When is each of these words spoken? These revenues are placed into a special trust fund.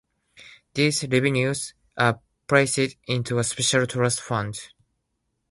These 0.73 1.03
revenues 1.09 1.75
are 1.95 2.21
placed 2.47 2.97
into 3.05 3.37
a 3.37 3.43
special 3.43 3.85
trust 3.85 4.19
fund. 4.21 4.59